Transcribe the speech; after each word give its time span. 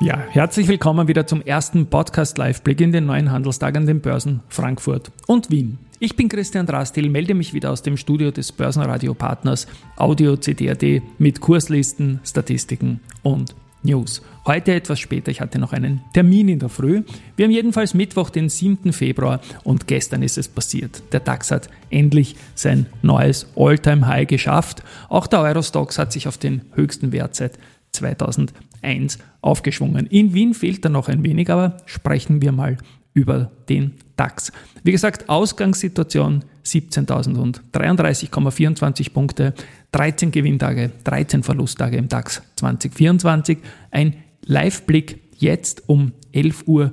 ja, 0.00 0.18
herzlich 0.30 0.68
willkommen 0.68 1.08
wieder 1.08 1.26
zum 1.26 1.40
ersten 1.42 1.86
Podcast 1.86 2.36
Live-Blick 2.38 2.80
in 2.80 2.92
den 2.92 3.06
neuen 3.06 3.30
Handelstag 3.30 3.76
an 3.76 3.86
den 3.86 4.00
Börsen 4.00 4.40
Frankfurt 4.48 5.10
und 5.26 5.50
Wien. 5.50 5.78
Ich 6.00 6.16
bin 6.16 6.28
Christian 6.28 6.66
Drastil, 6.66 7.08
melde 7.08 7.34
mich 7.34 7.54
wieder 7.54 7.70
aus 7.70 7.82
dem 7.82 7.96
Studio 7.96 8.30
des 8.30 8.52
Börsenradio-Partners 8.52 9.66
Audio 9.96 10.36
CD.at 10.36 11.02
mit 11.18 11.40
Kurslisten, 11.40 12.20
Statistiken 12.24 13.00
und 13.22 13.54
News. 13.84 14.22
Heute 14.46 14.74
etwas 14.74 14.98
später, 14.98 15.30
ich 15.30 15.40
hatte 15.40 15.58
noch 15.58 15.72
einen 15.72 16.02
Termin 16.12 16.48
in 16.48 16.58
der 16.58 16.68
Früh. 16.68 17.02
Wir 17.36 17.44
haben 17.44 17.52
jedenfalls 17.52 17.94
Mittwoch, 17.94 18.30
den 18.30 18.48
7. 18.48 18.92
Februar 18.92 19.40
und 19.62 19.86
gestern 19.86 20.22
ist 20.22 20.38
es 20.38 20.48
passiert. 20.48 21.02
Der 21.12 21.20
DAX 21.20 21.50
hat 21.50 21.68
endlich 21.90 22.36
sein 22.54 22.86
neues 23.02 23.46
All-Time-High 23.56 24.26
geschafft. 24.26 24.82
Auch 25.08 25.26
der 25.26 25.40
Eurostox 25.40 25.98
hat 25.98 26.12
sich 26.12 26.26
auf 26.26 26.38
den 26.38 26.62
höchsten 26.74 27.12
Wert 27.12 27.36
seit 27.36 27.58
2001 27.94 29.18
aufgeschwungen. 29.40 30.06
In 30.06 30.34
Wien 30.34 30.54
fehlt 30.54 30.84
da 30.84 30.88
noch 30.88 31.08
ein 31.08 31.24
wenig, 31.24 31.50
aber 31.50 31.78
sprechen 31.86 32.42
wir 32.42 32.52
mal 32.52 32.76
über 33.14 33.50
den 33.68 33.94
DAX. 34.16 34.52
Wie 34.82 34.92
gesagt, 34.92 35.28
Ausgangssituation 35.28 36.44
17.033,24 36.64 39.12
Punkte, 39.12 39.52
13 39.92 40.32
Gewinntage, 40.32 40.90
13 41.04 41.42
Verlusttage 41.42 41.96
im 41.96 42.08
DAX 42.08 42.42
2024. 42.56 43.58
Ein 43.90 44.14
Live-Blick 44.44 45.20
jetzt 45.36 45.88
um 45.88 46.12
11.30 46.34 46.66
Uhr 46.66 46.92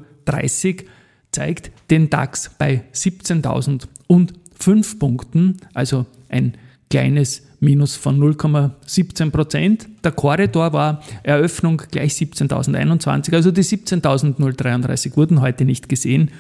zeigt 1.32 1.72
den 1.90 2.10
DAX 2.10 2.52
bei 2.58 2.84
17.005 2.94 5.00
Punkten, 5.00 5.58
also 5.74 6.06
ein 6.30 6.54
kleines 6.90 7.44
Minus 7.64 7.96
von 7.96 8.20
0,17 8.20 9.30
Prozent. 9.30 9.88
Der 10.04 10.12
Korridor 10.12 10.74
war 10.74 11.04
Eröffnung 11.22 11.84
gleich 11.92 12.14
17.021, 12.14 13.36
also 13.36 13.52
die 13.52 13.64
17.033 13.64 15.16
wurden 15.16 15.42
heute 15.42 15.64
nicht 15.64 15.88
gesehen. 15.88 16.32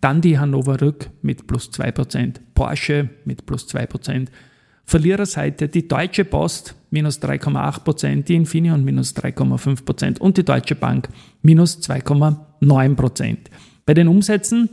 Dann 0.00 0.20
die 0.20 0.40
Hannover 0.40 0.80
Rück 0.80 1.08
mit 1.22 1.46
plus 1.46 1.70
2%, 1.70 2.40
Porsche 2.52 3.10
mit 3.24 3.46
plus 3.46 3.68
2%. 3.72 4.26
Verliererseite 4.86 5.68
die 5.68 5.86
Deutsche 5.86 6.24
Post 6.24 6.74
minus 6.90 7.22
3,8%, 7.22 8.24
die 8.24 8.34
Infineon 8.34 8.82
minus 8.82 9.14
3,5% 9.14 10.18
und 10.18 10.36
die 10.36 10.44
Deutsche 10.44 10.74
Bank 10.74 11.08
minus 11.42 11.78
2,9%. 11.78 13.36
Bei 13.86 13.94
den 13.94 14.08
Umsätzen 14.08 14.68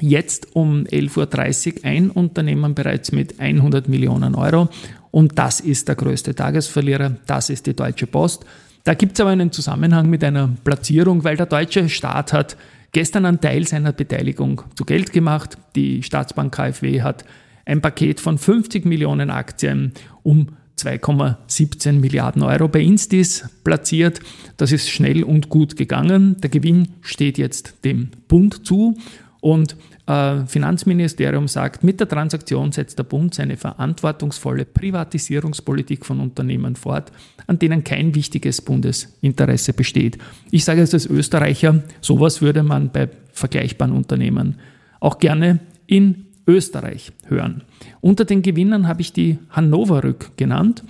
jetzt 0.00 0.54
um 0.54 0.84
11.30 0.84 1.76
Uhr 1.76 1.84
ein 1.84 2.10
Unternehmen 2.10 2.74
bereits 2.74 3.12
mit 3.12 3.38
100 3.38 3.88
Millionen 3.88 4.34
Euro 4.34 4.68
und 5.10 5.38
das 5.38 5.60
ist 5.60 5.88
der 5.88 5.94
größte 5.94 6.34
Tagesverlierer, 6.34 7.16
das 7.26 7.50
ist 7.50 7.66
die 7.66 7.74
Deutsche 7.74 8.06
Post. 8.06 8.44
Da 8.84 8.94
gibt 8.94 9.12
es 9.12 9.20
aber 9.20 9.30
einen 9.30 9.52
Zusammenhang 9.52 10.10
mit 10.10 10.24
einer 10.24 10.50
Platzierung, 10.64 11.22
weil 11.22 11.36
der 11.36 11.46
deutsche 11.46 11.88
Staat 11.88 12.32
hat 12.32 12.56
gestern 12.90 13.26
einen 13.26 13.40
Teil 13.40 13.66
seiner 13.66 13.92
Beteiligung 13.92 14.62
zu 14.74 14.84
Geld 14.84 15.12
gemacht. 15.12 15.56
Die 15.76 16.02
Staatsbank 16.02 16.54
KfW 16.54 17.02
hat 17.02 17.24
ein 17.64 17.80
Paket 17.80 18.18
von 18.18 18.38
50 18.38 18.84
Millionen 18.84 19.30
Aktien 19.30 19.92
um 20.22 20.48
2,17 20.78 21.92
Milliarden 21.92 22.42
Euro 22.42 22.66
bei 22.66 22.80
Instis 22.80 23.48
platziert. 23.62 24.20
Das 24.56 24.72
ist 24.72 24.90
schnell 24.90 25.22
und 25.22 25.48
gut 25.48 25.76
gegangen. 25.76 26.36
Der 26.40 26.50
Gewinn 26.50 26.88
steht 27.02 27.38
jetzt 27.38 27.84
dem 27.84 28.08
Bund 28.26 28.66
zu 28.66 28.96
und 29.42 29.76
äh, 30.06 30.46
Finanzministerium 30.46 31.48
sagt, 31.48 31.82
mit 31.82 31.98
der 31.98 32.08
Transaktion 32.08 32.70
setzt 32.70 32.98
der 32.98 33.02
Bund 33.02 33.34
seine 33.34 33.56
verantwortungsvolle 33.56 34.64
Privatisierungspolitik 34.64 36.06
von 36.06 36.20
Unternehmen 36.20 36.76
fort, 36.76 37.10
an 37.48 37.58
denen 37.58 37.82
kein 37.82 38.14
wichtiges 38.14 38.62
Bundesinteresse 38.62 39.72
besteht. 39.72 40.16
Ich 40.52 40.64
sage 40.64 40.80
es 40.80 40.94
als 40.94 41.06
Österreicher, 41.06 41.82
sowas 42.00 42.40
würde 42.40 42.62
man 42.62 42.90
bei 42.90 43.08
vergleichbaren 43.32 43.92
Unternehmen 43.92 44.60
auch 45.00 45.18
gerne 45.18 45.58
in 45.88 46.26
Österreich 46.46 47.10
hören. 47.26 47.62
Unter 48.00 48.24
den 48.24 48.42
Gewinnern 48.42 48.86
habe 48.86 49.00
ich 49.00 49.12
die 49.12 49.38
Hannover 49.50 50.04
Rück 50.04 50.36
genannt. 50.36 50.84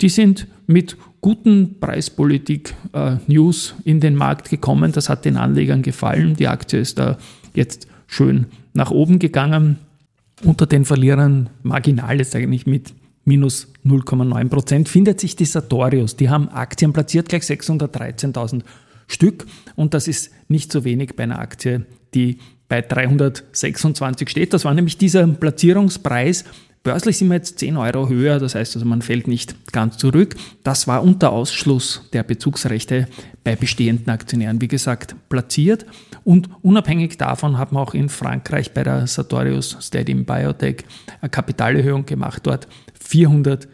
Die 0.00 0.10
sind 0.10 0.46
mit 0.68 0.96
guten 1.20 1.80
Preispolitik-News 1.80 3.74
äh, 3.84 3.90
in 3.90 3.98
den 3.98 4.14
Markt 4.14 4.48
gekommen. 4.48 4.92
Das 4.92 5.08
hat 5.08 5.24
den 5.24 5.36
Anlegern 5.36 5.82
gefallen. 5.82 6.36
Die 6.36 6.46
Aktie 6.46 6.78
ist 6.78 6.98
da 7.00 7.18
jetzt 7.54 7.88
schön 8.06 8.46
nach 8.72 8.90
oben 8.90 9.18
gegangen. 9.18 9.78
Unter 10.44 10.66
den 10.66 10.84
Verlierern 10.84 11.50
marginal 11.62 12.20
ist 12.20 12.34
eigentlich 12.36 12.66
mit 12.66 12.92
minus 13.24 13.72
0,9 13.84 14.48
Prozent 14.48 14.88
findet 14.88 15.20
sich 15.20 15.36
die 15.36 15.44
Sartorius. 15.44 16.16
Die 16.16 16.30
haben 16.30 16.48
Aktien 16.48 16.92
platziert, 16.92 17.28
gleich 17.28 17.42
613.000 17.42 18.62
Stück. 19.08 19.46
Und 19.74 19.94
das 19.94 20.08
ist 20.08 20.30
nicht 20.48 20.72
so 20.72 20.84
wenig 20.84 21.16
bei 21.16 21.24
einer 21.24 21.38
Aktie, 21.38 21.86
die 22.14 22.38
bei 22.68 22.82
326 22.82 24.28
steht. 24.28 24.52
Das 24.52 24.64
war 24.64 24.74
nämlich 24.74 24.98
dieser 24.98 25.26
Platzierungspreis 25.26 26.44
Börslich 26.86 27.18
sind 27.18 27.26
wir 27.30 27.34
jetzt 27.34 27.58
10 27.58 27.78
Euro 27.78 28.08
höher, 28.08 28.38
das 28.38 28.54
heißt 28.54 28.76
also, 28.76 28.86
man 28.86 29.02
fällt 29.02 29.26
nicht 29.26 29.72
ganz 29.72 29.96
zurück. 29.96 30.36
Das 30.62 30.86
war 30.86 31.02
unter 31.02 31.32
Ausschluss 31.32 32.08
der 32.12 32.22
Bezugsrechte 32.22 33.08
bei 33.42 33.56
bestehenden 33.56 34.08
Aktionären, 34.08 34.60
wie 34.60 34.68
gesagt, 34.68 35.16
platziert. 35.28 35.84
Und 36.22 36.48
unabhängig 36.62 37.18
davon 37.18 37.58
haben 37.58 37.74
wir 37.74 37.80
auch 37.80 37.92
in 37.92 38.08
Frankreich 38.08 38.72
bei 38.72 38.84
der 38.84 39.08
Sartorius 39.08 39.76
Stadium 39.80 40.24
Biotech 40.24 40.84
eine 41.20 41.28
Kapitalerhöhung 41.28 42.06
gemacht, 42.06 42.42
dort 42.46 42.68
400 43.00 43.66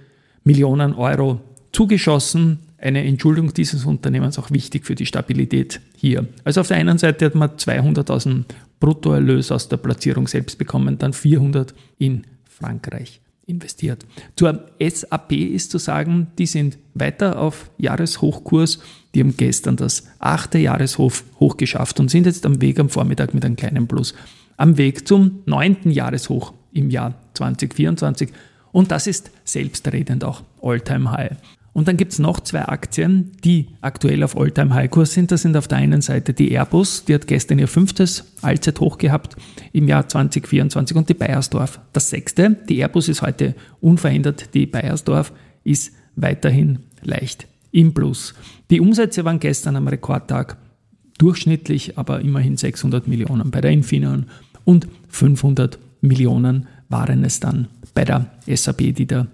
Millionen 0.45 0.95
Euro 0.95 1.43
zugeschossen. 1.73 2.61
Eine 2.79 3.05
Entschuldung 3.05 3.53
dieses 3.53 3.85
Unternehmens 3.85 4.39
auch 4.39 4.51
wichtig 4.51 4.87
für 4.87 4.95
die 4.95 5.05
Stabilität 5.05 5.83
hier. 5.99 6.29
Also 6.45 6.63
auf 6.63 6.69
der 6.69 6.79
einen 6.79 6.97
Seite 6.97 7.27
hat 7.27 7.35
man 7.35 7.51
200.000 7.51 8.45
Bruttoerlös 8.81 9.53
aus 9.53 9.69
der 9.69 9.77
Platzierung 9.77 10.29
selbst 10.29 10.57
bekommen, 10.57 10.97
dann 10.97 11.13
400 11.13 11.75
in 11.99 12.25
Frankreich 12.63 13.21
investiert. 13.47 14.07
Zur 14.37 14.67
SAP 14.81 15.33
ist 15.33 15.71
zu 15.71 15.79
sagen, 15.79 16.29
die 16.39 16.47
sind 16.47 16.79
weiter 16.95 17.39
auf 17.39 17.71
Jahreshochkurs. 17.79 18.79
Die 19.15 19.21
haben 19.21 19.37
gestern 19.37 19.77
das 19.77 20.05
achte 20.19 20.59
Jahreshoch 20.59 21.57
geschafft 21.57 21.99
und 22.01 22.11
sind 22.11 22.27
jetzt 22.27 22.47
am 22.47 22.61
Weg 22.61 22.79
am 22.79 22.89
Vormittag 22.89 23.35
mit 23.35 23.45
einem 23.45 23.57
kleinen 23.57 23.89
Plus 23.89 24.15
am 24.57 24.77
Weg 24.77 25.09
zum 25.09 25.41
neunten 25.45 25.91
Jahreshoch 25.91 26.53
im 26.73 26.91
Jahr 26.91 27.15
2024. 27.35 28.31
Und 28.71 28.91
das 28.91 29.07
ist 29.07 29.31
selbstredend 29.45 30.25
auch 30.25 30.43
All-Time 30.63 31.11
High. 31.11 31.37
Und 31.73 31.89
dann 31.89 31.97
gibt 31.97 32.13
es 32.13 32.19
noch 32.19 32.41
zwei 32.41 32.67
Aktien, 32.67 33.33
die 33.45 33.69
aktuell 33.81 34.23
auf 34.23 34.37
All-Time-High-Kurs 34.37 35.15
sind. 35.15 35.31
Das 35.31 35.43
sind 35.43 35.57
auf 35.57 35.69
der 35.69 35.79
einen 35.79 36.03
Seite 36.03 36.35
die 36.35 36.53
Airbus, 36.53 37.05
die 37.07 37.15
hat 37.15 37.27
gestern 37.27 37.59
ihr 37.59 37.69
fünftes 37.69 38.25
Allzeithoch 38.43 38.99
gehabt 38.99 39.37
im 39.73 39.89
Jahr 39.89 40.07
2024 40.07 40.97
und 40.97 41.09
die 41.09 41.15
Bayersdorf 41.15 41.81
das 41.93 42.11
sechste. 42.11 42.57
Die 42.69 42.79
Airbus 42.79 43.09
ist 43.09 43.23
heute 43.23 43.55
unverändert, 43.81 44.55
die 44.55 44.67
Bayersdorf 44.67 45.33
ist 45.65 45.93
weiterhin 46.15 46.81
leicht 47.03 47.47
im 47.71 47.95
Plus. 47.95 48.35
Die 48.71 48.81
Umsätze 48.81 49.25
waren 49.25 49.41
gestern 49.41 49.77
am 49.77 49.89
Rekordtag 49.89 50.59
durchschnittlich, 51.17 51.97
aber 51.97 52.21
immerhin 52.21 52.57
600 52.57 53.09
Millionen 53.09 53.51
bei 53.51 53.63
der 53.63 53.71
Infineon 53.71 54.27
und 54.65 54.87
500 55.09 55.79
Millionen 56.03 56.67
waren 56.89 57.25
es 57.25 57.41
dann 57.41 57.69
bei 57.95 58.05
der 58.05 58.27
SAP, 58.47 58.95
die 58.95 59.07
da 59.07 59.27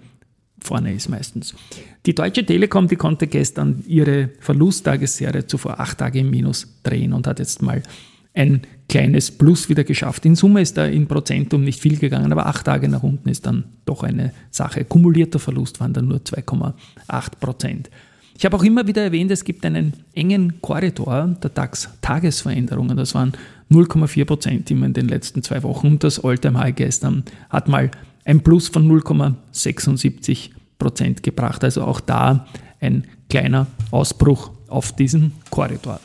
vorne 0.61 0.93
ist 0.93 1.09
meistens. 1.09 1.53
Die 2.05 2.15
Deutsche 2.15 2.45
Telekom, 2.45 2.87
die 2.87 2.95
konnte 2.95 3.27
gestern 3.27 3.83
ihre 3.87 4.29
Verlusttagesserie 4.39 5.47
zuvor 5.47 5.79
acht 5.79 5.97
Tage 5.97 6.19
im 6.19 6.29
Minus 6.29 6.67
drehen 6.83 7.13
und 7.13 7.27
hat 7.27 7.39
jetzt 7.39 7.61
mal 7.61 7.83
ein 8.33 8.61
kleines 8.87 9.31
Plus 9.31 9.69
wieder 9.69 9.83
geschafft. 9.83 10.25
In 10.25 10.35
Summe 10.35 10.61
ist 10.61 10.77
da 10.77 10.85
in 10.85 11.07
Prozentum 11.07 11.63
nicht 11.63 11.81
viel 11.81 11.97
gegangen, 11.97 12.31
aber 12.31 12.47
acht 12.47 12.65
Tage 12.65 12.87
nach 12.87 13.03
unten 13.03 13.29
ist 13.29 13.45
dann 13.45 13.65
doch 13.85 14.03
eine 14.03 14.33
Sache. 14.49 14.85
Kumulierter 14.85 15.39
Verlust 15.39 15.79
waren 15.79 15.93
dann 15.93 16.07
nur 16.07 16.19
2,8 16.19 16.73
Prozent. 17.39 17.89
Ich 18.37 18.45
habe 18.45 18.55
auch 18.55 18.63
immer 18.63 18.87
wieder 18.87 19.03
erwähnt, 19.03 19.31
es 19.31 19.43
gibt 19.43 19.65
einen 19.65 19.93
engen 20.13 20.61
Korridor 20.61 21.35
der 21.43 21.49
DAX-Tagesveränderungen. 21.49 22.95
Das 22.95 23.13
waren 23.13 23.33
0,4 23.69 24.23
Prozent 24.23 24.71
immer 24.71 24.85
in 24.85 24.93
den 24.93 25.09
letzten 25.09 25.43
zwei 25.43 25.61
Wochen. 25.63 25.87
Und 25.87 26.03
das 26.05 26.23
All-Time-High 26.23 26.73
gestern 26.73 27.25
hat 27.49 27.67
mal 27.67 27.91
ein 28.29 28.41
Plus 28.41 28.67
von 28.67 28.87
0,76 28.87 30.51
Prozent 30.77 31.23
gebracht. 31.23 31.63
Also 31.63 31.83
auch 31.83 31.99
da 31.99 32.45
ein 32.79 33.07
kleiner 33.27 33.65
Ausbruch 33.89 34.51
auf 34.67 34.95
diesen 34.95 35.31
Korridor. 35.49 35.99